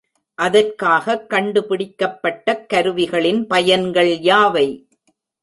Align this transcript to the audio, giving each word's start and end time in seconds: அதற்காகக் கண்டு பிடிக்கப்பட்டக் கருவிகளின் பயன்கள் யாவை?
அதற்காகக் 0.37 1.29
கண்டு 1.29 1.61
பிடிக்கப்பட்டக் 1.61 2.65
கருவிகளின் 2.73 3.47
பயன்கள் 3.47 4.17
யாவை? 4.19 4.67